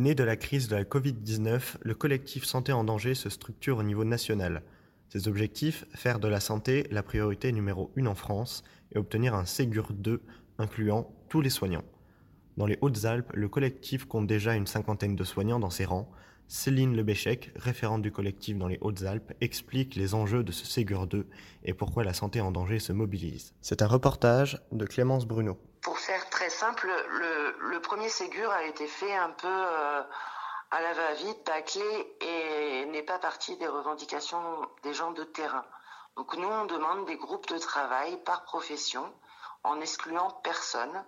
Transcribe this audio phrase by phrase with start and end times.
[0.00, 3.82] Né de la crise de la Covid-19, le collectif Santé en danger se structure au
[3.82, 4.62] niveau national.
[5.10, 8.64] Ses objectifs faire de la santé la priorité numéro une en France
[8.94, 10.22] et obtenir un Ségur 2
[10.56, 11.84] incluant tous les soignants.
[12.56, 16.10] Dans les Hautes-Alpes, le collectif compte déjà une cinquantaine de soignants dans ses rangs.
[16.48, 21.26] Céline Lebéchec, référente du collectif dans les Hautes-Alpes, explique les enjeux de ce Ségur 2
[21.64, 23.54] et pourquoi la santé en danger se mobilise.
[23.60, 25.58] C'est un reportage de Clémence Bruno.
[25.80, 30.02] Pour faire très simple, le, le premier Ségur a été fait un peu euh,
[30.70, 34.42] à la va-vite, bâclé et n'est pas parti des revendications
[34.82, 35.64] des gens de terrain.
[36.16, 39.04] Donc nous, on demande des groupes de travail par profession
[39.64, 41.04] en excluant personne.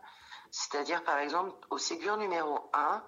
[0.52, 3.02] C'est-à-dire, par exemple, au Ségur numéro 1,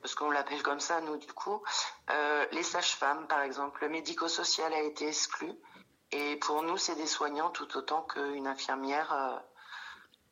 [0.00, 1.62] parce qu'on l'appelle comme ça, nous, du coup,
[2.10, 5.52] euh, les sages-femmes, par exemple, le médico-social a été exclu.
[6.10, 9.38] Et pour nous, c'est des soignants tout autant qu'une infirmière euh,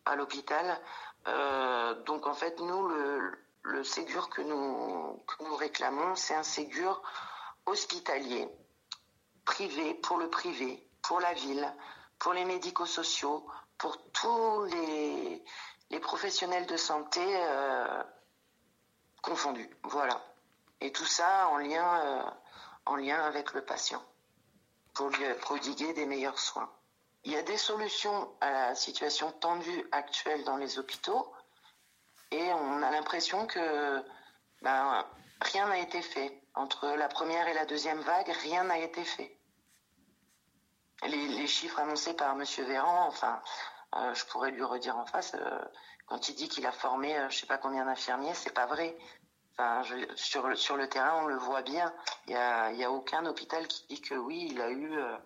[0.07, 0.81] à l'hôpital.
[1.29, 6.43] Euh, donc, en fait, nous, le, le Ségur que nous, que nous réclamons, c'est un
[6.43, 7.03] Ségur
[7.67, 8.49] hospitalier,
[9.45, 11.71] privé, pour le privé, pour la ville,
[12.19, 15.04] pour les médico-sociaux, pour tous les, les
[16.05, 18.03] professionnels de santé euh,
[19.23, 19.69] confondus.
[19.83, 20.23] Voilà.
[20.81, 22.23] Et tout ça en lien, euh,
[22.87, 24.03] en lien avec le patient,
[24.93, 26.71] pour lui prodiguer des meilleurs soins.
[27.25, 31.33] Il y a des solutions à la situation tendue actuelle dans les hôpitaux,
[32.31, 34.05] et on a l'impression que
[34.61, 35.07] ben,
[35.41, 36.41] rien n'a été fait.
[36.55, 39.37] Entre la première et la deuxième vague, rien n'a été fait.
[41.03, 42.45] Les, les, chiffres annoncés par M.
[42.67, 43.43] Véran, enfin,
[43.97, 45.59] euh, je pourrais lui redire en face, euh,
[46.07, 48.97] quand il dit qu'il a formé euh, je sais pas combien d'infirmiers, c'est pas vrai.
[50.17, 51.95] Sur, le, terrain, on le voit bien.
[52.27, 55.17] Il n'y a, y a aucun hôpital qui dit que oui, il a eu euh,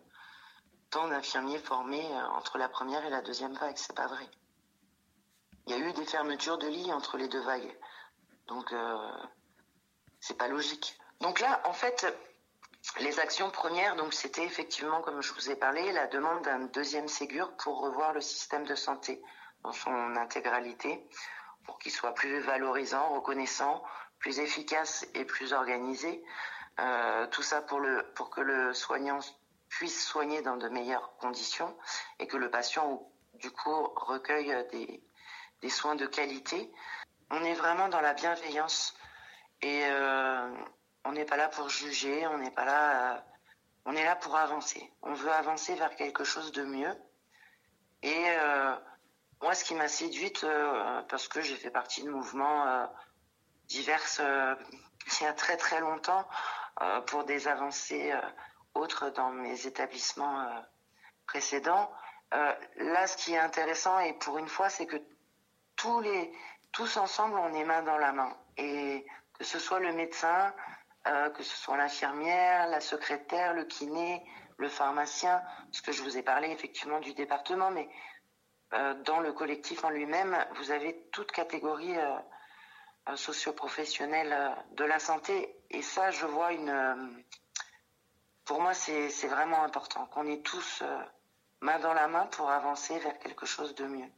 [0.91, 3.79] tant d'infirmiers formés entre la première et la deuxième vague.
[3.79, 4.29] C'est pas vrai.
[5.67, 7.75] Il y a eu des fermetures de lits entre les deux vagues.
[8.49, 8.75] Donc,
[10.21, 10.99] c'est pas logique.
[11.21, 12.07] Donc là, en fait,
[13.01, 17.09] les actions premières, donc c'était effectivement, comme je vous ai parlé, la demande d'un deuxième
[17.09, 19.23] Ségur pour revoir le système de santé
[19.63, 21.07] dans son intégralité,
[21.65, 23.83] pour qu'il soit plus valorisant, reconnaissant,
[24.19, 26.23] plus efficace et plus organisé.
[26.81, 29.19] Euh, tout ça pour, le, pour que le soignant
[29.69, 31.77] puisse soigner dans de meilleures conditions
[32.19, 33.03] et que le patient,
[33.35, 35.03] du coup, recueille des,
[35.61, 36.73] des soins de qualité.
[37.31, 38.95] On est vraiment dans la bienveillance
[39.61, 40.49] et euh,
[41.09, 43.21] on n'est pas là pour juger, on n'est pas là, euh,
[43.87, 44.93] on est là pour avancer.
[45.01, 46.95] On veut avancer vers quelque chose de mieux.
[48.03, 48.77] Et euh,
[49.41, 52.87] moi, ce qui m'a séduite, euh, parce que j'ai fait partie de mouvements
[53.69, 56.29] divers il y a très très longtemps
[57.07, 58.13] pour des avancées
[58.75, 60.47] autres dans mes établissements
[61.27, 61.91] précédents.
[62.31, 64.99] là, ce qui est intéressant, et pour une fois, c'est que
[65.77, 66.05] tous
[66.73, 68.37] tous ensemble, on est main dans la main.
[68.59, 69.07] Et
[69.39, 70.53] que ce soit le médecin,
[71.07, 74.25] euh, que ce soit l'infirmière, la secrétaire, le kiné,
[74.57, 77.89] le pharmacien, parce que je vous ai parlé effectivement du département, mais
[78.75, 85.57] euh, dans le collectif en lui-même, vous avez toute catégorie euh, socio-professionnelle de la santé.
[85.71, 87.25] Et ça, je vois une...
[88.45, 90.83] pour moi, c'est vraiment important qu'on ait tous
[91.61, 94.11] main dans la main pour avancer vers quelque chose de mieux.